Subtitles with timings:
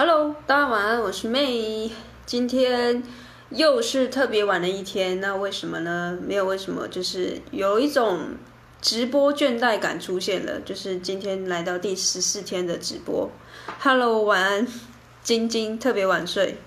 [0.00, 1.90] Hello，大家晚安，我是 May。
[2.24, 3.02] 今天
[3.50, 6.16] 又是特别晚的一天，那为什么呢？
[6.24, 8.36] 没有为什么，就是有一种
[8.80, 10.60] 直播倦怠感出现了。
[10.60, 13.28] 就是今天来到第十四天的直播。
[13.80, 14.68] Hello，晚安，
[15.24, 16.58] 晶晶，特别晚睡。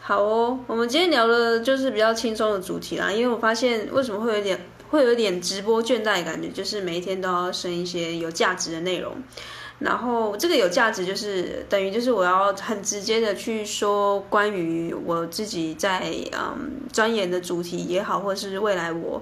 [0.00, 9.14] 好哦，我们今天聊的就是比较轻松的主题啦，因为我发现为什么会有点会有点直播倦怠感觉，就是每一天都要生一些有价值的内容。
[9.78, 19.20] 然后这个有价值，就是等于就是我要很直接的去说关于我自己在嗯钻研的主题也好，或者是未来我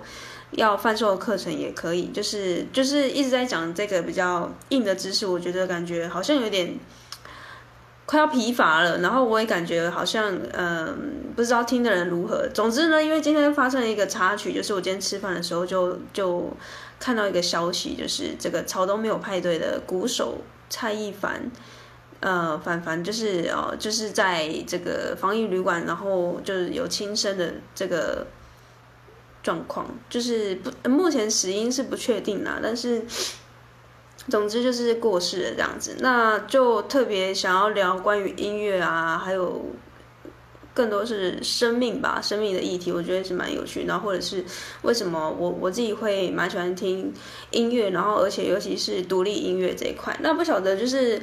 [0.53, 6.77] 要贩售的课程也可以，就是就是一直在讲这个比较硬的知识，我觉得感觉好像有点
[8.11, 8.99] 快要疲乏了。
[8.99, 12.49] 然后我也感觉好像嗯不知道听的人如何。
[12.53, 16.51] 总之呢，因为今天发生了一个插曲，就是我今天吃饭的时候就就。
[17.03, 20.37] 看到一个消息，就是这个潮东没有派对的鼓手
[20.69, 21.51] 蔡一凡，
[22.21, 28.27] 呃，凡凡就是哦，就是在这个防疫旅馆，然后就是有轻生的这个
[29.43, 33.03] 状况，就是不目前死因是不确定啦，但是
[34.31, 39.63] 总之就是过世了这样子，那就特别想要聊关于音乐啊，还有。
[40.73, 43.85] 更多是生命吧，生命的议题，我觉得是蛮有趣。
[43.87, 44.43] 然后或者是
[44.83, 47.13] 为什么我我自己会蛮喜欢听
[47.51, 50.17] 音乐，然后而且尤其是独立音乐这一块。
[50.23, 51.21] 那不晓得就是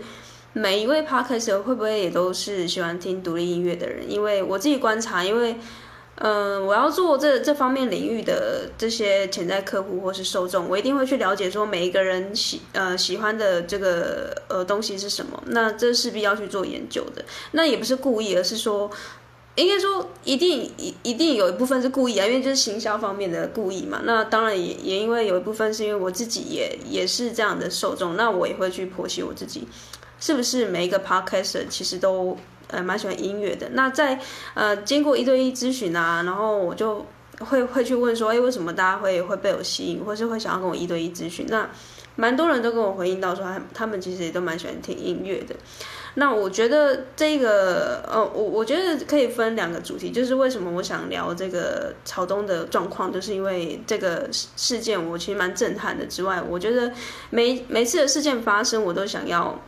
[0.51, 4.11] 每一位 Podcast 会不会也都是喜欢听独立音乐的人？
[4.11, 5.55] 因为我自己观察，因为
[6.17, 15.43] 嗯、我要做这这方面领域的这些潜在客户或是受众，我一定会去了解说每一个人喜呃喜欢的这个呃东西是什么。
[15.47, 17.23] 那这势必要去做研究的。
[17.51, 18.89] 那也不是故意，而是说。
[19.59, 23.99] 应该说，一定一一定有一部分是故意啊，因为就是行销方面的故意嘛。
[24.03, 29.67] 那当然也也因为有一部分是因为我自己也也是这样的受众，那我也会去剖析我自己
[30.19, 32.37] 是不是每一个 podcaster 其实都
[32.67, 33.69] 呃蛮喜欢音乐的。
[33.73, 34.19] 那在
[34.53, 37.05] 呃经过一对一咨询啊，然后我就
[37.39, 41.45] 会会去问说，哎，为什么大家会会被我吸引，或是会想要跟我一对一咨询？
[41.49, 41.69] 那
[42.15, 45.55] 蛮多人都跟我回应到说，他们其实也都蛮喜欢听音乐的。
[46.15, 56.07] 那我觉得这个，呃，我我觉得可以分两个主题，就是为什么我想聊这个朝东的状况，就是因为这个事件我其实蛮震撼的。
[56.07, 56.91] 之外，我觉得
[57.29, 59.61] 每每次的事件发生，我都想要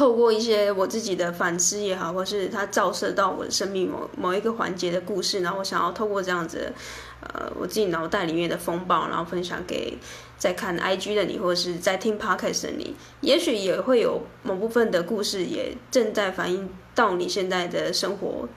[0.00, 6.72] 透过一些我自己的反思也好，或是它照射到我的生命某某一个环节的故事，然后我想要透过这样子，
[7.20, 9.98] 呃，我自己脑袋里面的风暴，然后分享给。
[10.38, 18.48] 在看 IG 的你，或者是在听 Podcast 的你，也许也会有某部分的故事也正在反映到你现在的生活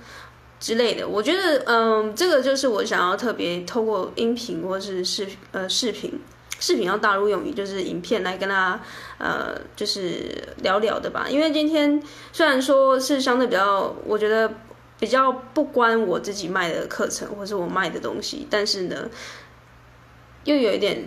[0.61, 1.05] 之类的。
[1.05, 6.17] 我觉得，嗯，这个就是我想要特别透过音频或是视呃视频，
[6.63, 8.81] 视频要大陆用语就是影片来跟大家
[9.17, 10.31] 呃就是
[10.61, 11.27] 聊聊的吧。
[11.29, 12.01] 因为今天
[12.31, 14.49] 虽然说是相对比较，我觉得
[14.97, 19.09] 比较不关我自己卖的课程或是我卖的东西，但是呢。
[20.45, 21.05] 又有一点，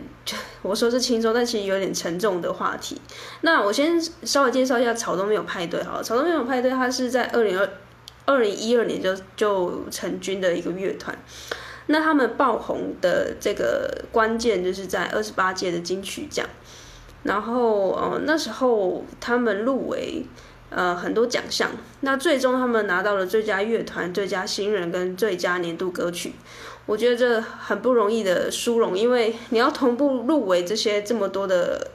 [0.63, 2.99] 我说是轻松，但其实有点沉重的话题。
[3.43, 7.69] 那我先稍微介绍一下草东没有派对好，草东没有派对，它是在二零二
[8.25, 11.15] 二零一二年就就成军的一个乐团。
[11.87, 16.47] 那他们爆红的这个关键就是在二十八届的金曲奖，
[17.23, 20.25] 然后呃那时候他们入围
[20.71, 21.71] 呃很多奖项，
[22.01, 26.33] 那最终他们拿到了最佳乐团、最佳新人跟最佳年度歌曲。
[26.87, 31.91] 我觉得这很不容易的殊荣，因为你要同步入围这些这么多的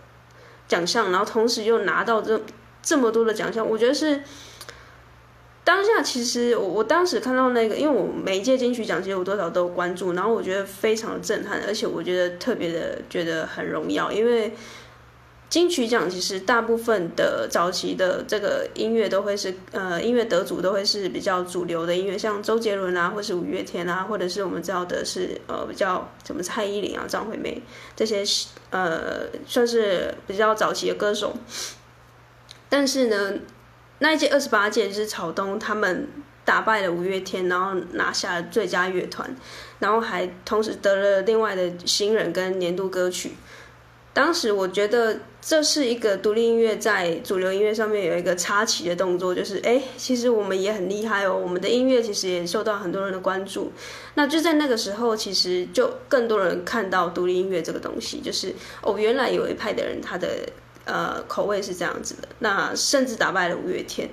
[0.68, 2.40] 奖项，然后同时又拿到这
[2.81, 4.22] 这么多的奖项，我觉得是
[5.72, 14.52] 当下其实我我当时看到那个，因为我每一届金曲奖其实我多少都有关注，然后我觉得非常震撼，而且我觉得特别的觉得很荣耀，因为。
[15.50, 27.62] 金曲奖其实大部分的早期的这个音乐都会是呃音乐得主都会是比较主流的音乐，像周杰伦啊，或是五月天啊，或者是我们知道的是呃比较什么蔡依林啊、张惠妹
[27.98, 28.24] 这些
[28.70, 31.34] 呃算是比较早期的歌手。
[32.69, 33.34] 但是呢，
[34.03, 36.07] 那一届二十八届就是草东他们
[36.44, 39.30] 打败了五月天，然后拿下了最佳乐团，
[39.77, 43.33] 然后还同时得了另外的新人跟年度歌曲。
[44.13, 53.71] 当时我觉得这是一个独立音乐在主流音乐上面有一个插旗的动作，就是哎，其实我们也很厉害哦，我们的音乐其实也受到很多人的关注。
[54.15, 60.27] 那就在那个时候，其实就更多人看到独立音乐这个东西，就是哦，原来有一派的人他的
[60.86, 62.28] 呃口味是这样子的。
[62.39, 64.10] 那甚至打败了五月天。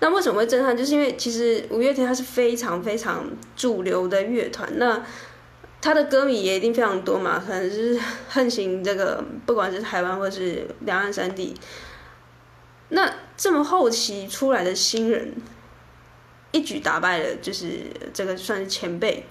[0.00, 0.76] 那为什么会震撼？
[0.76, 3.24] 就是因为其实五月天他是非常非常
[3.56, 4.68] 主流的乐团。
[4.76, 5.02] 那
[5.80, 7.98] 他的歌迷也一定非常多嘛，可能，是
[8.28, 11.54] 横行这个，不管是台湾或是两岸三地。
[12.88, 15.34] 那这么后期出来的新人，
[16.52, 17.80] 一举打败了就是
[18.12, 19.26] 这个算是前辈，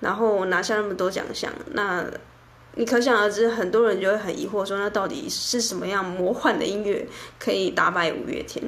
[0.00, 2.04] 然后拿下那么多奖项，那。
[2.74, 7.06] 你可想而知，很多人就会很疑惑，说那到底是什么样魔幻的音乐
[7.38, 8.64] 可以打败五月天？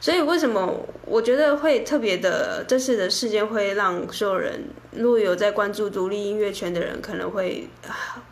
[0.00, 7.68] 所以为什么我觉得会特别的这次的事件会让所有人，如果有在关注独立音乐圈的人，可能会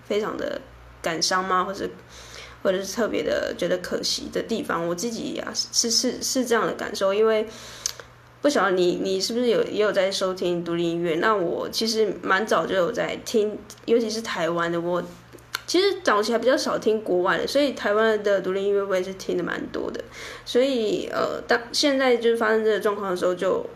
[0.04, 0.60] 非常的
[1.00, 1.64] 感伤吗？
[1.64, 1.88] 或者
[2.62, 4.86] 或者是特别的觉得可惜的地方？
[4.86, 7.48] 我自己啊是是是这样的感受，因为。
[8.46, 11.16] 不晓得你你是不是有也有在收听独立音乐？
[11.16, 14.80] 那我其实蛮早就有在听，尤其是台湾的。
[14.80, 15.02] 我
[15.66, 20.00] 其实早期还比较少听国外的，所以台湾的独立音乐我也是听的蛮多的。
[20.44, 23.66] 所以呃，当现在就是发生这个状况的时候，就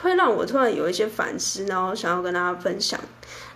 [0.00, 2.98] 会让我突然有一些反思，然后想要跟大家分享。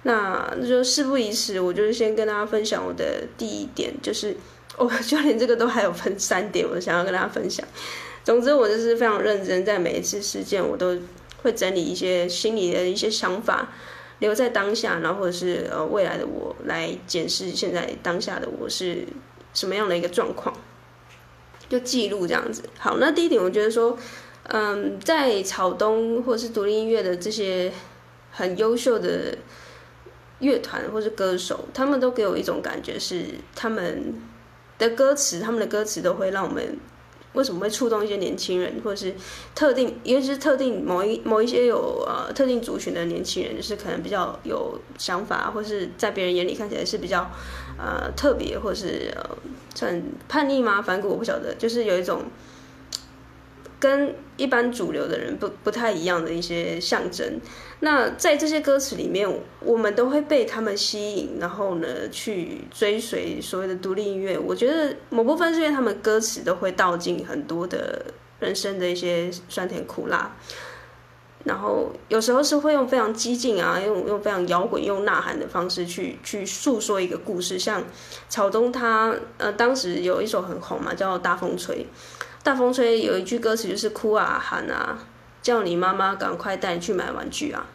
[0.04, 4.36] 那就事不宜迟，我就是先跟大家分享我的第一点，就是
[4.76, 7.66] 我就连这个都还有分三点，我想要跟大家分享。
[8.30, 10.96] 总之，我就是非常认真，在每一次事件，我都
[11.42, 13.70] 会整理一些心里的一些想法，
[14.20, 19.04] 留在当下，然后或者是呃未来的我来检视现在当下的我是
[19.52, 20.54] 什么样的一个状况，
[21.68, 22.62] 就记录这样子。
[22.78, 23.98] 好，那第一点，我觉得说，
[24.44, 27.72] 嗯，在草东或者是独立音乐的这些
[28.30, 29.36] 很优秀的
[30.38, 33.24] 乐团或是歌手，他们都给我一种感觉是，
[33.56, 34.14] 他们
[34.78, 36.78] 的歌词，他们的歌词都会让我们。
[37.32, 39.14] 为什么会触动一些年轻人，或者是
[39.54, 47.30] 特定，尤其是特定某一某一些有呃特定族群的年轻人，就是可能比较有想法，或是在别人眼里看起来是比较
[47.78, 49.36] 呃特别，或是呃
[49.74, 50.82] 算叛逆吗？
[50.82, 52.24] 反骨我不晓得，就是有一种。
[53.80, 57.40] 跟一般主流的人不不太一样的一些象征，
[57.80, 59.26] 那在这些歌词里面，
[59.60, 64.38] 我们都会被他们吸引，然后呢去追随所谓的独立音乐。
[64.38, 68.04] 我觉得某部分是因为他们歌词都会道尽很多的
[68.38, 70.30] 人生的一些酸甜苦辣，
[71.44, 77.58] 然后有时候是会用非常激进啊，用用非常摇滚、用呐喊的方式去去诉说一个故事。
[77.58, 77.82] 像
[78.28, 81.76] 草东他呃当时有一首很红嘛，叫《大风吹》。
[82.42, 84.98] 大风吹有一句歌词就是哭啊喊啊，
[85.42, 87.66] 叫你妈妈赶快带你去买玩具啊。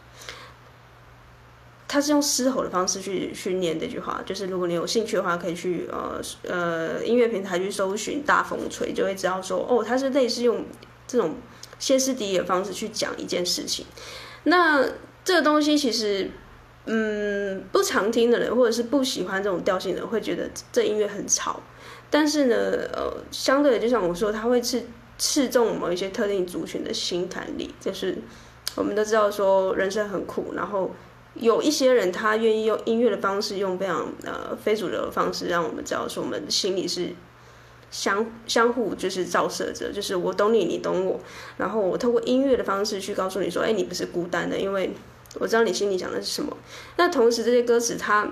[1.88, 10.64] 他是用嘶吼的方式去去念这句话，就是如果你有兴趣的话，可以去呃呃音乐平台去搜寻大风吹，就会知道说哦，他是类似用
[11.06, 11.36] 这种
[11.78, 13.86] 歇斯底里的方式去讲一件事情。
[14.42, 14.84] 那
[15.24, 16.28] 这个东西其实，
[16.86, 21.62] 嗯，不常听的人或者是不喜欢这种调性的人，会觉得这音乐很吵。
[22.18, 22.54] 但是呢，
[22.94, 24.82] 呃，相对的，就像我说，他会刺
[25.18, 27.74] 刺中某一些特定族群的心坎里。
[27.78, 28.16] 就是
[28.74, 30.90] 我们都知道，说人生很苦，然后
[31.34, 37.10] 有一些人他愿意用音乐的方式，用非常呃非主流的方式，让我们知道说我们心里是
[37.90, 41.20] 相相互就是照射着，就是我懂你，你懂我，
[41.58, 44.90] 然后我透过音乐的方式去告诉你说，哎，你不是孤单的，因为
[45.34, 46.56] 我知道你心里想的是什么。
[46.96, 48.26] 那同时，这些歌词它。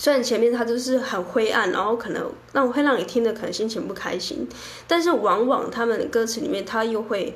[0.00, 4.48] 虽然前面它就是很灰暗，然后可能让会让你听的可能心情不开心，
[4.86, 7.34] 但是往往他们的歌词里面，他又会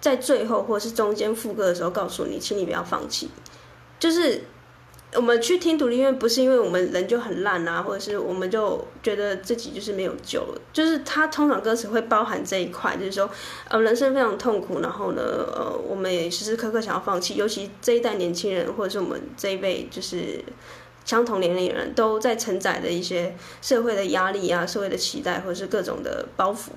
[0.00, 3.28] 在最后或者是中间副歌的时候告诉你，请你不要放弃。
[3.98, 4.40] 就是
[5.16, 10.60] 我们去听独立音乐，不是因为我们人就很烂啊，或者是我们就觉得自己就是没有救了。
[10.72, 13.28] 就是他通常歌词会包含这一块，就是说，
[13.68, 20.44] 呃，人生非常痛苦，然后呢，呃，我们也时时刻刻想要放弃，尤其这一代年轻人，或者是我们这一辈，就是。
[21.10, 26.68] 相同年龄人都在承载的一些社会的压力啊，社会的期待，或者是各种的包袱。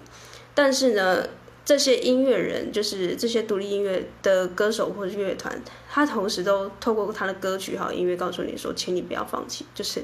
[0.55, 1.23] 但是呢，
[1.63, 10.03] 这些音乐人，就是这些独立音乐的歌手或者乐团，他同时都透过他的歌曲还有音乐，告诉你说，请你不要放弃，就是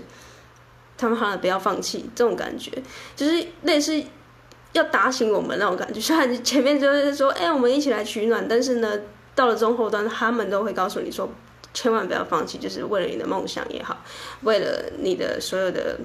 [0.95, 2.71] 他们好像不要放弃这种感觉，
[3.15, 4.00] 就是类似
[4.74, 6.00] 要打醒我们那种感觉。
[6.00, 9.00] 虽然前面就是说，哎，我们一起来取暖，但是呢，
[9.33, 11.27] 到了中后端，他们都会告诉你说。
[11.73, 14.03] 千万不要放弃，就是为了你的梦想也好，
[14.41, 15.97] 为了你的所有的，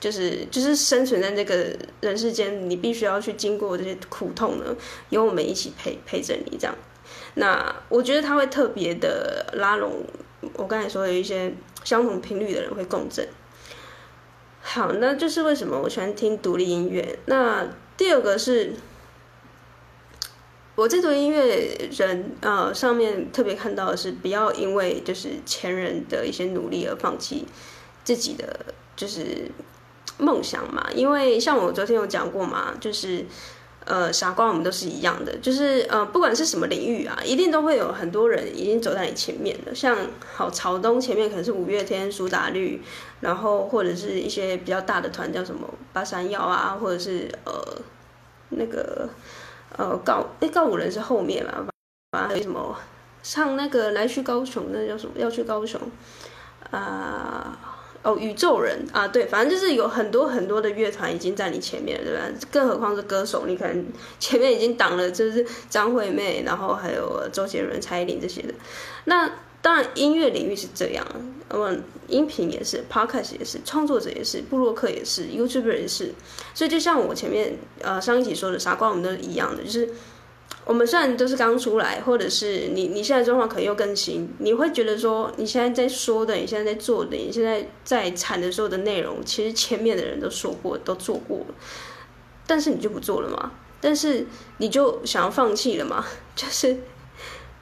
[0.00, 4.74] 就是就是生存在这个人世间，你必须要去经过这些苦痛呢，
[5.10, 6.74] 有我们一起陪陪着你这样。
[7.34, 10.04] 那我觉得他会特别的拉拢
[10.54, 13.26] 我刚才说的一些相同频率的人会共振。
[14.60, 17.18] 好，那就是为什么我喜欢听独立音乐。
[17.26, 18.74] 那第二个是。
[20.74, 27.44] 我这组音乐人，呃，上面特别看到的是，不要因为就是前人的一些努力而放弃
[28.02, 28.58] 自己的
[28.96, 29.50] 就是
[30.16, 30.88] 梦想嘛。
[30.94, 33.26] 因为像我昨天有讲过嘛，就是
[33.84, 39.74] 呃，傻瓜我们都是一样的，就是呃，不管是什么领域啊，一定都会有很多人已经走在你前面的。
[39.74, 39.94] 像
[40.34, 42.80] 好朝东前面可能是五月天、苏打绿，
[43.20, 47.52] 然后或者是一些比较大的团叫什么八三幺啊，或者是呃。
[48.54, 49.08] 那个
[49.76, 51.66] 呃告哎告五人是后面嘛，
[52.12, 52.76] 反正有什么
[53.22, 55.80] 唱那个来去高雄，那叫什么要去高雄
[56.70, 57.58] 啊？
[58.04, 62.46] 哦，宇宙人啊，对，反正就是有很多很多的乐团已经在你前面了，对吧？
[62.50, 63.86] 更何况是歌手，你可能
[64.18, 68.52] 前面已经挡了，就是张惠妹，然后还有周杰伦、蔡依林这些的。
[69.04, 69.30] 那
[69.62, 71.06] 当然，音乐领域是这样，
[71.48, 71.74] 那么
[72.08, 76.12] 音频也是，Podcast 也是，创作者也是，部落客也是，YouTuber 也是。
[76.52, 79.88] 所以就像我前面呃上一集说的，傻瓜我们都一样的，就是。
[80.64, 91.54] 我们虽然都是刚出来，或者是你你现在状况可能又更新，你会觉得说你现在在说的，你现在在做的，你现在在产的时候的内容，其实前面的人都说过，都做过了，
[92.46, 93.50] 但是你就不做了吗？
[93.80, 94.24] 但是
[94.58, 96.04] 你就想要放弃了吗？
[96.36, 96.76] 就是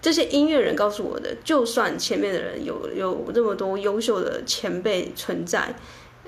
[0.00, 5.74] 这些音乐人告诉我的，就算前面的人有有这么多优秀的前辈存在。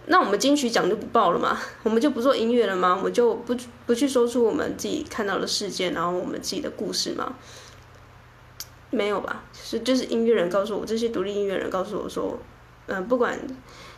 [0.07, 1.57] 那我们金曲奖就不报了吗？
[1.85, 2.97] 我们就不做音乐了吗？
[2.99, 7.37] 我们就不不去说出我们自己看到的事件，然后我们自己的故事吗？
[8.91, 9.45] 没有吧？
[9.55, 12.39] 是就是音乐人告诉我，这些独立音乐人告诉我说，
[12.87, 13.39] 嗯、不管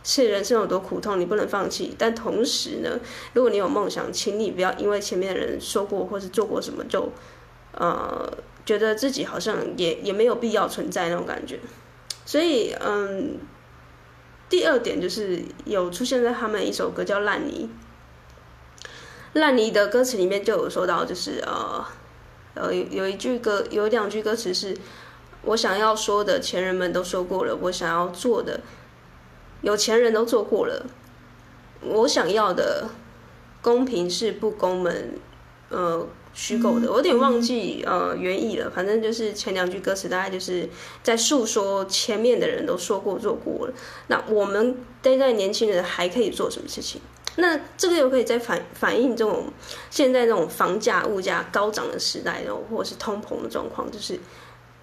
[0.03, 1.95] 是人生有多苦痛，你不能放弃。
[1.97, 2.99] 但同时呢，
[3.33, 7.11] 如果你有梦想，请你不要因为前面的人说过或是做过什么，就
[7.73, 8.31] 呃
[8.65, 11.59] 觉得自己好像也也没有必要存在那种感觉。
[12.25, 13.37] 所以，嗯。
[14.47, 17.67] 第二点就是有出现在他们一首歌叫《烂泥》，
[19.33, 21.83] 烂泥的歌词里面就有说到，就是呃
[22.55, 24.77] 有有一句歌，有两句歌词是：
[25.41, 28.61] 我想要说的前人们都说过了，我想要做的
[29.61, 30.85] 有钱人都做过了，
[31.81, 32.89] 我想要的
[33.63, 35.19] 公平是不公们，
[35.69, 36.07] 呃。
[36.37, 38.69] 虚构的，我有点忘记呃原意了。
[38.69, 40.67] 反正就是前两句歌词，大概就是
[41.01, 43.73] 在诉说前面的人都说过做过了。
[44.07, 46.99] 那我们这代年轻人还可以做什么事情？
[47.37, 49.45] 那这个又可以再反反映这种
[49.89, 54.19] 现在这种房价物价高涨的时代，然后或者是通膨的状况，就是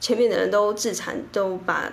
[0.01, 1.93] 前面的人都自残，都把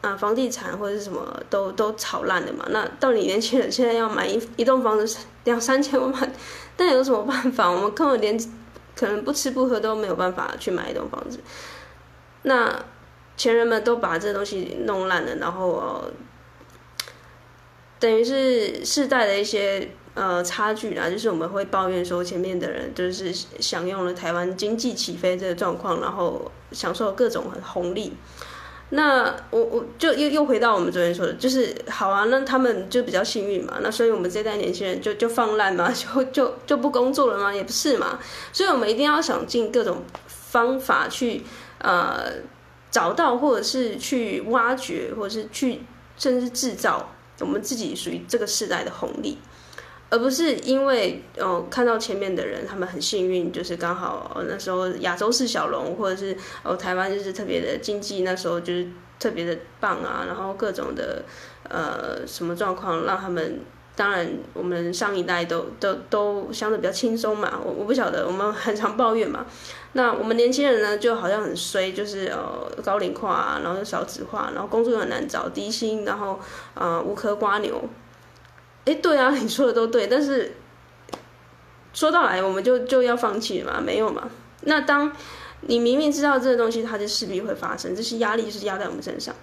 [0.00, 2.64] 啊房地产或者是什么都都炒烂了嘛。
[2.70, 6.32] 那到你年轻人现在要买一一栋房子两三千万，
[6.78, 7.70] 那有什么办法？
[7.70, 8.38] 我们根本连
[8.96, 11.38] 可能不吃不喝都没有办法去买一栋房子，
[12.42, 12.84] 那
[13.36, 16.04] 前人们都把这东西弄烂了，然后、
[17.98, 28.12] 等于是世代的一些呃差距啦，就是我们会抱怨说前面的人就是享用了台湾经济起飞这个状况，然后享受各种红利。
[28.92, 37.54] 那我我就又又回到我们昨天说的，就是好啊，那他们就比较幸运嘛，那所以我们这代年轻人就就放烂嘛， 就就就不工作了吗？
[37.54, 38.18] 也不是嘛，
[38.52, 41.42] 所以我们一定要想尽各种方法去
[41.78, 42.32] 呃
[42.90, 45.82] 找到，或者是去挖掘，或者是去
[46.16, 49.38] 甚至制造我们自己属于这个时代的红利。
[50.10, 58.88] 而不是因为哦看到前面的人，他们很幸运，就是刚好、那时候亚洲四小龙，或者是哦台湾就是特别的经济那时候就是
[59.20, 61.22] 特别的棒啊，然后各种的
[61.68, 63.60] 呃什么状况让他们，
[63.94, 69.46] 当然我们上一代都都都相对比较轻松嘛，我我不晓得我们很常抱怨嘛，
[69.92, 76.40] 那我们年轻人呢就好像很衰，就是呃高龄化，然后少子化，然后工作又很难找，低薪，然后
[76.74, 77.80] 呃无壳蜗牛。
[78.86, 80.52] 哎，对啊，你说的都对，但是
[81.92, 83.80] 说到来，我们就就要放弃嘛？
[83.80, 84.30] 没有嘛？
[84.62, 85.12] 那当
[85.62, 89.34] 你明明知道这个东西它就势必会发生，这些压力是压在我们身上，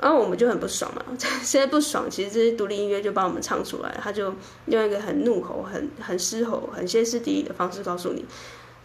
[0.00, 1.04] 然后我们就很不爽嘛。
[1.42, 4.34] 现在不爽，其实这些独立音乐就帮我们唱出来，他就
[4.66, 8.24] 用一个很怒吼、很很嘶吼、很歇斯底里的方式告诉你，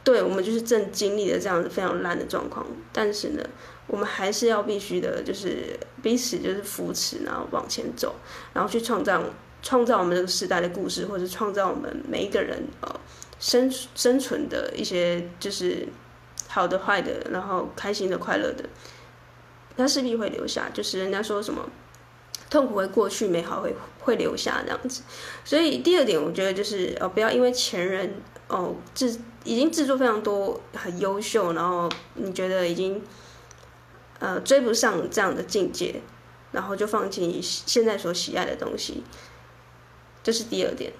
[0.03, 3.43] 对，我们就是正经历了这样子非常烂的状况，但是呢，
[3.88, 8.15] 我们还是要必须的，就是彼此就是扶持，然后往前走，
[8.53, 9.24] 然后去创造。
[9.62, 13.00] 创造我们这个时代的故事，或者创造我们每一个人呃
[13.39, 15.88] 生生存的一些就是
[16.48, 18.63] 好的、坏的，然后开心的、快乐的，
[19.75, 20.70] 它势必会留下。
[20.74, 21.70] 就是人家说什么
[22.50, 25.01] 痛苦会过去，美好会会留下这样子。
[25.44, 28.16] 所以第二点，我觉得就是呃不要因为前人
[28.48, 33.01] 哦制已经制作非常多很优秀，然后你觉得已经
[34.20, 36.01] 呃追不上这样的境界，
[36.51, 39.04] 然后就放弃你现在所喜爱的东西。
[40.29, 40.93] 这是第二点，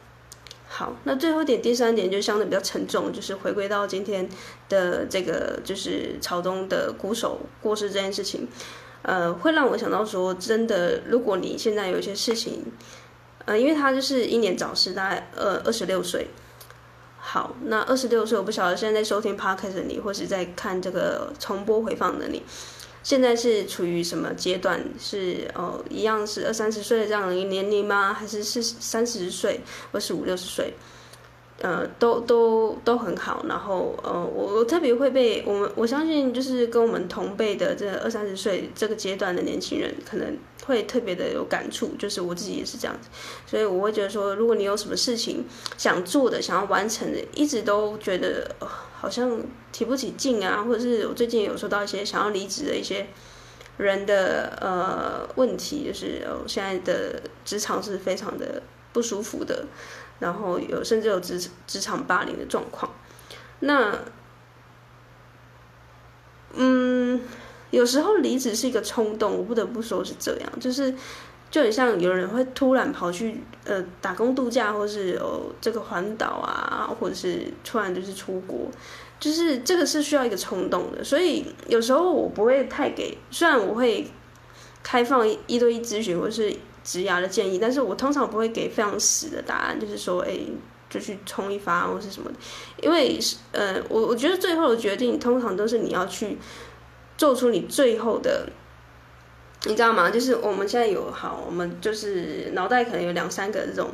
[0.68, 4.28] 好，那最后一点，第三点就相对比较沉重，就是回归到今天
[4.68, 8.48] 的这个，就是朝东的鼓手过世这件事情，
[9.04, 12.64] 呃，会让我想到说，真的，如果你现在有一些事情，
[13.46, 16.26] 呃，因为他就是英年早逝，大概呃二十六岁，
[17.20, 22.42] 好，那二十六岁，我不晓得现在在收听 Podcast 的你，或是在看这个重播回放的你。
[23.02, 24.84] 现在是处于什么阶段？
[25.00, 28.14] 是哦，一样是二三十岁的这样的一个年龄吗？
[28.14, 30.74] 还是是三十岁或是五六十岁？
[31.62, 33.46] 呃，都都都很好。
[33.48, 41.90] 然后呃，我我特别会被我们我相信就是跟我们同辈的这二三十岁这个阶段的年轻人，可能会特别的有感触。
[41.98, 43.10] 就是我自己也是这样子，
[43.46, 45.46] 所以我会觉得说，如果你有什么事情
[45.78, 49.40] 想做的、想要完成的，一直都觉得、好像
[49.72, 53.08] 提不起劲啊，或者是我最近有收到一些想要离职的一些。
[53.78, 58.62] 人的呃问题就是，哦，现在的职场是非常的
[58.92, 59.64] 不舒服的，
[60.20, 62.92] 然后有甚至有职职场霸凌的状况。
[63.62, 63.98] 那，
[66.54, 67.20] 嗯，
[67.72, 70.94] 有时候离职是一个冲动，我不得不说是这样，就是
[71.50, 78.70] 就很像有人会突然跑去呃打工度假，或是哦这个环岛啊，或者是突然就是出国。
[79.20, 84.10] 就是这个是需要一个冲动的，所以有时候我不会太给，虽然我会
[84.82, 90.38] 开放一对一咨询或是职涯的建议，但是我通常不会给非常死的答案，就是说，哎，
[90.90, 92.36] 就去冲一发或是什么的，
[92.82, 93.20] 因为
[93.52, 96.38] 呃，我我觉得最后的决定通常都是你要去
[97.18, 98.50] 做出你最后的，
[99.66, 100.10] 你知道吗？
[100.10, 103.92] 就是我们现在有好，我们就是脑袋可能有两三个这种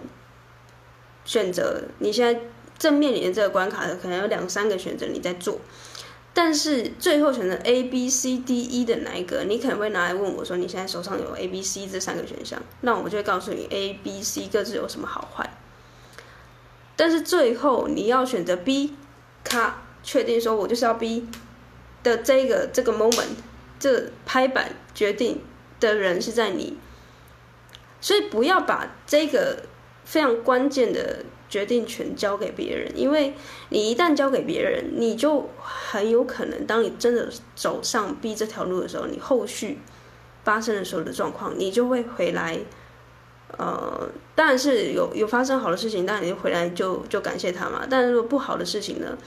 [1.23, 2.41] 选择，你现在。
[2.77, 5.57] 正面临的这个关卡的可能有两三个选择你在做，
[6.37, 15.49] 但是最后选择 A B C D E 的哪一个，你可能会拿来问我说，你现在手上有 A B C 这三个选项，那我就会告诉你 A B C 各自有什么好坏。
[16.97, 18.95] 但是最后你要选择 B，
[19.45, 21.25] 卡确定说我就是要 B
[22.03, 23.37] 的这个这个 moment，
[23.79, 25.41] 这拍板决定
[25.79, 26.77] 的人是在你，
[28.01, 29.63] 所以不要把这个
[30.03, 31.23] 非常关键的。
[31.55, 33.33] 决定权交给别人，因为
[33.69, 39.77] 你一旦交给别人，你就很有可能，当你真的走上 B 这条路的时候，你后续
[40.43, 42.59] 发生的所有的状况，你就会回来。
[43.57, 47.87] 呃，当然是有有发生好的事情，当然你就回来就就感谢他嘛。
[47.89, 49.17] 但是如果不好的事情呢，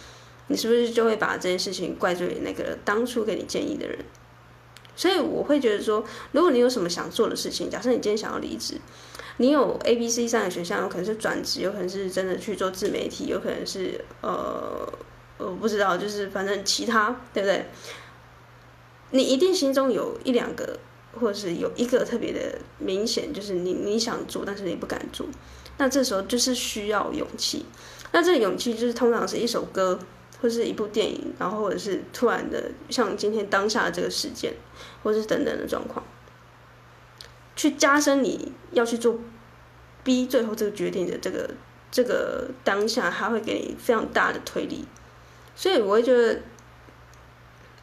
[0.49, 3.99] 你是不是就会把这件事情怪罪那个当初给你建议的人？
[4.95, 8.79] 所以我会觉得说，如果你有什么想做的事情，假设你今天想要离职。
[9.39, 14.93] 你有 A、B、C 三个选项，有可能是转职，有可能是真的去做自媒体，有可能是呃，
[15.39, 17.67] 我不知道，就是反正其他，对不对？
[19.11, 20.79] 你一定心中有一两个，
[21.19, 25.25] 或者是有一个特别的明显，就是你你想做，但是你不敢做。
[25.79, 27.65] 那这时候就是需要勇气。
[28.11, 29.99] 那这个勇气就是通常是一首歌，
[30.43, 34.53] 或是一部电影，然后或者是突然的，像今天当下的这个事件，
[35.05, 36.05] 或是等等的状况。
[37.59, 39.19] 去加深你要去做
[40.05, 41.51] B 最后这个决定的这个
[41.91, 44.87] 这个当下，他会给你非常大的推力。
[45.57, 46.41] 所以我会觉得，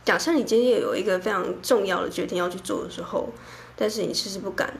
[0.06, 3.30] 假设你今天有一个非常重要的决定要去做的时候，
[3.76, 4.80] 但是你迟迟不敢，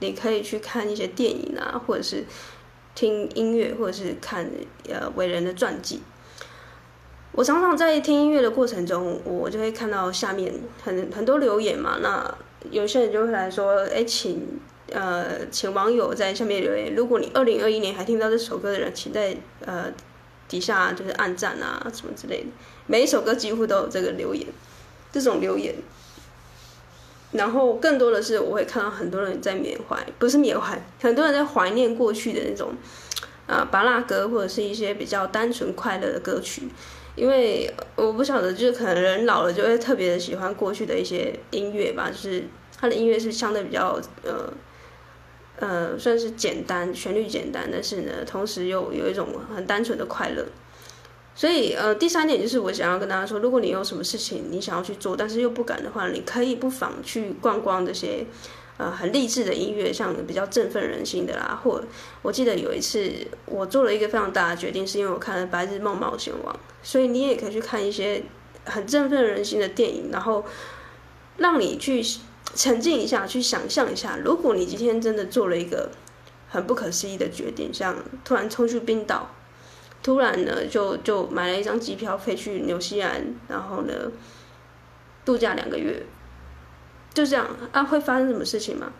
[0.00, 2.26] 你可以去看一些电影啊，或者是
[2.94, 4.46] 听音乐，或者是看
[4.90, 6.02] 呃伟人的传记。
[7.32, 10.52] 我常常在听音乐的过程中，我就会看到下面
[10.84, 12.36] 很很多留言嘛，那。
[12.70, 14.60] 有些人就会来说：“哎，请
[14.92, 16.94] 呃，请网友在下面留言。
[16.94, 19.86] 如果你二零二一年还听到这首歌的人，请在呃
[20.48, 22.46] 底下就是按赞啊什么之类的。
[22.86, 24.46] 每一首歌几乎都有这个留言，
[25.12, 25.74] 这种留言。
[27.32, 32.74] 然后更多的是我会看到很多人在缅怀，不是缅怀，很多人在怀念过去的那种
[33.46, 36.68] 啊，芭乐歌或者是一些比较单纯快乐的歌曲。”
[37.20, 42.44] 因为我不晓得，就是可能人老了就会特别的喜欢过去的一些音乐吧，就是
[42.80, 44.50] 他的音乐是相对比较呃
[45.58, 50.46] 呃算是简单，旋律简单，但是呢，同时又有一种很单纯的快乐。
[51.34, 58.24] 所以呃，第三点就是我想要跟大家说，如果你有什么事情你想要去做，但是又不敢的话，你可以不妨去逛逛这些。
[58.80, 61.84] 呃，很励志的音乐，像比较振奋人心的啦，或
[62.22, 63.12] 我记得有一次
[63.44, 68.22] 我做了一个非常大的决定，是因为我看了《白日梦冒险王》，所以你也可以去看一些
[68.64, 70.46] 很振奋人心的电影，然后
[71.36, 72.02] 让你去
[72.54, 75.90] 沉浸一下，去想象一下，如果你今天真的做了一个
[76.48, 79.28] 很不可思议的决定，像突然冲去冰岛，
[80.02, 83.92] 突然呢就就买了一张机票飞去纽西兰，然后呢
[85.22, 86.02] 度假两个月。
[87.12, 88.92] 就这样啊，会发生什么事情吗？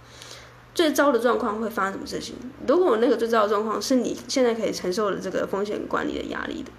[0.73, 2.37] 最糟的状况会发生什么事情？
[2.67, 6.71] 如果那个最糟的状况是你现在可以承受的这个风险管理的压力的，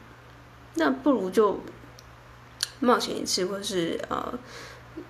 [0.76, 1.60] 那不如就
[2.80, 4.34] 冒险一次，或是呃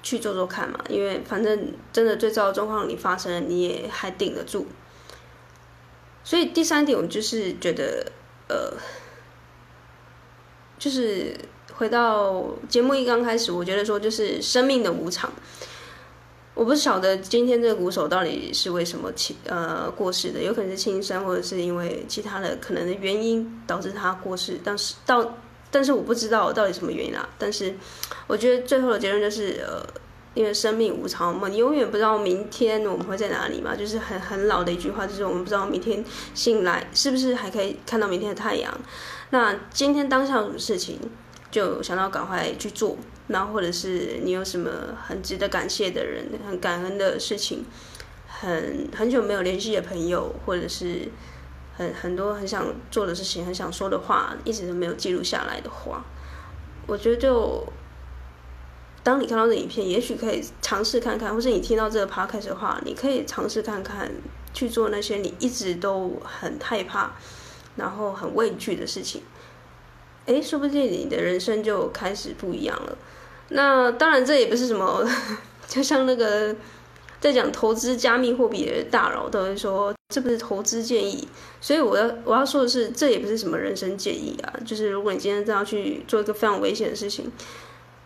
[0.01, 0.79] 去做做看嘛。
[0.89, 4.67] 因为反正真的最糟的状况你发生了，你也还顶得住。
[6.23, 8.11] 所以第三点，我就是觉得
[8.47, 8.73] 呃，
[10.79, 11.35] 就是
[11.75, 15.31] 回到节目一刚开始，我觉得说就是生命的无常。
[16.53, 24.59] 我不晓得今天这个鼓手到底是为什么起呃过世的，有可能是轻生，或者是因为其他的可能的原因导致他过世。
[24.63, 25.37] 但是到
[25.69, 27.27] 但是我不知道到底什么原因啦。
[27.37, 27.73] 但是
[28.27, 30.01] 我觉得最后的结论就是呃。
[30.33, 36.01] 因为生命无常嘛，你永远不知道明天我们会在哪里嘛，就是很很老的一句话，就是我们不知道明天
[36.33, 38.73] 醒来是不是还可以看到明天的太阳。
[39.31, 40.97] 那今天当下有什么事情，
[41.51, 42.95] 就想到赶快去做，
[43.31, 44.69] 然后或者是你有什么
[45.07, 47.65] 很值得感谢的人，很感恩的事情，
[48.27, 51.09] 很很久没有联系的朋友，或者是
[51.75, 56.03] 很很多很想做的事情，很想说的话，一直都没有记录下来的话，
[56.87, 57.65] 我觉得就。
[59.03, 64.11] 当你看到这影片，也许可以尝试看看，或是你听到这个 p 开始的话，你可以尝试看看
[64.53, 67.09] 去做那些你一直都很害怕，
[67.77, 69.23] 然后很畏惧的事情。
[70.27, 72.95] 诶，说不定你的人生就开始不一样了。
[73.53, 75.07] 那当然，这也不是什么，
[75.67, 76.55] 就像那个
[77.19, 81.27] 在讲投资加密货币的大佬都会说，这不是投资建议。
[81.59, 84.53] 所以我要我要说的是，这也不是什么人生建议啊。
[84.65, 87.31] 就是如果你今天真要去做一个非常危险的事情。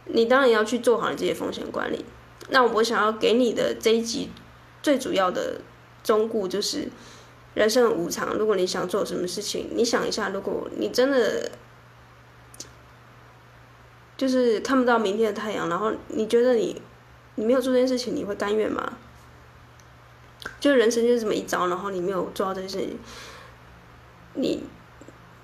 [0.08, 2.05] 你当然要去做好你这些风险管理。
[2.49, 4.29] 那我想要给你的这一集
[4.84, 5.60] 最主要的
[6.03, 6.88] 忠告就是：
[7.55, 8.36] 人生无常。
[8.38, 11.49] 如果你想做什么事情，你想一下，如果你真的
[14.17, 16.82] 就是看不到明天的太阳，然后你觉得你
[17.36, 18.97] 你没有做这件事情，你会甘愿吗？
[20.60, 22.99] 就人生就是这么一遭，然后你没有做到这件事情，
[24.36, 24.63] 你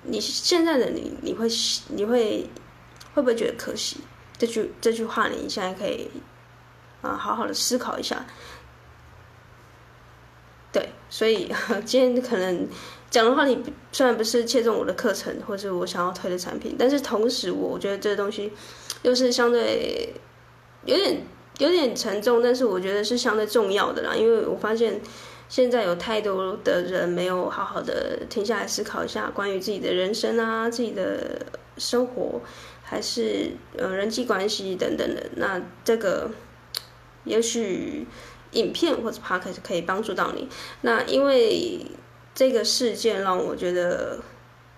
[0.04, 1.48] 你现在的你，你会
[1.88, 2.48] 你会
[3.14, 3.98] 会不会觉得可惜？
[4.38, 6.10] 这句这句话，你现在可以
[7.02, 8.24] 啊，好好的思考一下。
[10.72, 11.52] 对，所以
[11.84, 12.66] 今天可能
[13.12, 13.56] 讲的话题
[13.92, 18.50] 虽然不是切中我的课程，或是我想要推的产品，但是同时我觉得这个东西
[19.02, 20.12] 又是相对
[20.86, 21.22] 有点
[21.58, 24.16] 有点沉重，但是我觉得是相对重要的啦。
[24.16, 25.00] 因为我发现
[25.48, 31.44] 现在有太多的人没有好好的停下来思考一下关于自己的人生啊，自己的
[31.76, 32.40] 生活。
[32.84, 36.30] 还是呃人际关系等等的，那这个
[37.24, 38.06] 也许
[38.50, 40.46] 影片或者 podcast 可以帮助到你。
[40.82, 41.86] 那因为
[42.34, 44.18] 这个事件让我觉得，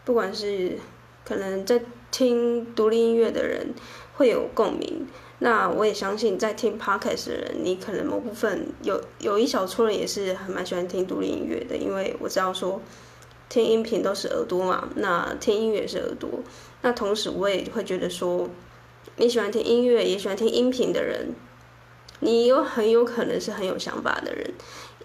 [0.05, 0.79] 不管是
[1.25, 3.75] 可能在听独立音乐的人
[4.15, 5.07] 会有共鸣，
[5.39, 12.81] 那我也相信在听 podcast 的人，你可能某部分有有一小撮人也是很蛮喜欢听独立音乐的，因为我知道说。
[13.47, 16.31] 听音频都是耳朵嘛，那听音乐也是耳朵。
[16.81, 18.49] 那同时我也会觉得说，
[19.17, 21.29] 你喜欢听音乐，也喜欢听音频的人，
[22.21, 24.55] 你有很有可能是很有想法的人，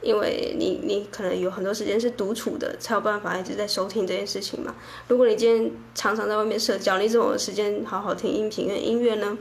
[0.02, 4.76] 因为你你可能有很多时间是独处的，才有办法一直在收听这件事情嘛。
[5.08, 9.38] 如果你今天常常在外面社交，你怎么有时间好好听音频跟音乐呢？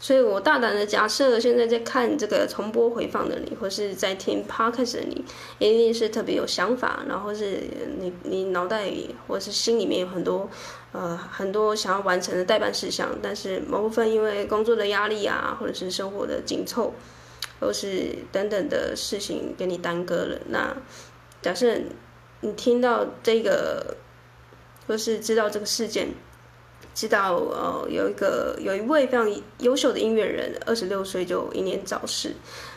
[0.00, 5.24] 所以我大胆的假设，现在在看这个重播回放的你，或是在听 podcast 的你，
[5.60, 7.60] 一定是特别有想法，然后是
[8.00, 10.50] 你你脑袋里或是心里面有很多
[10.90, 16.92] 呃很多想要完成的待办事项，但是某部分因为工作的压力啊，或者是生活的紧凑，
[17.62, 20.38] 或是等等的事情给你耽搁了。
[20.48, 20.76] 那
[21.40, 21.74] 假设
[22.40, 23.96] 你听到这个，
[24.86, 26.08] 或是知道这个事件。
[26.94, 32.34] 知道呃，有一个有一位非常优秀的音乐人，二十六岁就英年早逝。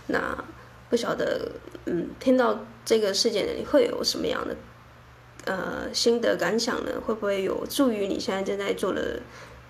[0.08, 0.42] 那
[0.90, 1.52] 不晓得，
[1.86, 4.56] 嗯，听到这个事件，你会有什么样的
[5.44, 6.92] 呃心得感想呢？
[7.06, 9.20] 会不会有助于你现在正在做的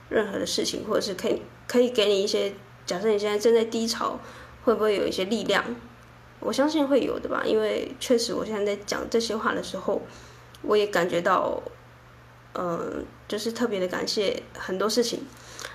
[0.10, 2.54] 任何的事情，或者是可以可以给你一些？
[2.86, 4.19] 假设你现在正在低潮，
[4.65, 5.63] 会不会有一些力量？
[6.41, 10.01] 我相信会有的吧，因为确实我现在在讲这些话的时候，
[10.63, 11.63] 我也感觉到。
[12.58, 15.19] 嗯，就是特别的感谢很多事情，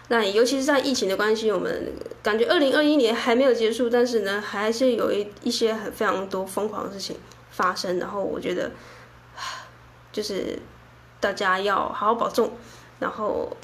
[0.08, 7.18] 那尤其是在疫情的关系，我们感觉二零二一年还没有结束，但是呢，还是有一一些很非常多疯狂的事情
[7.50, 7.98] 发生。
[7.98, 8.70] 然后我觉得，
[10.10, 10.58] 就是
[11.20, 12.50] 大家要好好保重。
[12.98, 13.54] 然后，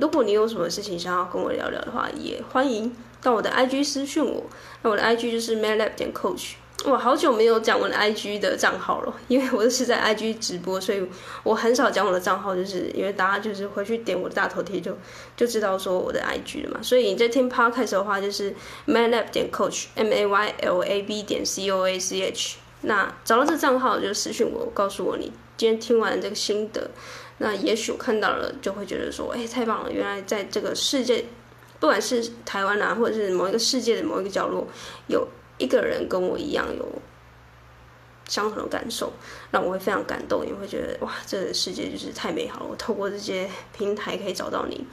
[0.00, 4.44] 如果你有什么事情想要跟我聊聊的话，也欢迎到我的 IG 私讯我。
[4.82, 6.54] 那我的 IG 就是 maylab 点 coach。
[6.84, 11.00] 我好久没有讲我的 IG 的账号了，因为我是在 IG 直播，所以
[11.44, 14.98] 我很少讲我的账号，就是因为大家就是回去点我的大头贴就
[15.36, 16.80] 就知道说我的 IG 了嘛。
[16.82, 18.52] 所以你在听 Podcast 的话，就是
[18.88, 22.56] maylab 点 coach m a y l a b 点 c o a c h。
[22.80, 26.90] 那找到这个账号就私讯我，告诉我你今天听完这个心得。
[27.38, 29.92] 那也许我看到了，就会觉得说，哎，太棒了！
[29.92, 31.24] 原来在这个世界，
[31.82, 34.64] 不管是台湾啊，或者是某一个世界的某一个角落，
[35.08, 35.26] 有
[35.58, 36.86] 一个人跟我一样有
[38.28, 39.12] 相同的感受，
[39.50, 42.66] 让我会非常感动，也会觉得哇，这个世界就是太美好了。
[42.70, 44.86] 我透过这些平台可以找到你，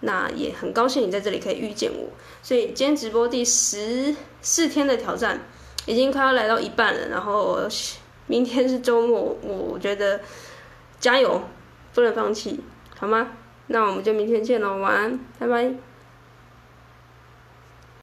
[0.00, 2.08] 那也很高兴你在这里可以遇见我。
[2.42, 5.42] 所以今天直播第十四天的挑战
[5.86, 7.60] 已经快要来到一半了，然后
[8.26, 10.20] 明天是周末，我觉得
[10.98, 11.40] 加油，
[11.94, 12.58] 不能放弃，
[12.98, 13.30] 好吗？
[13.68, 15.91] 那我们就明天见喽，晚安，拜拜。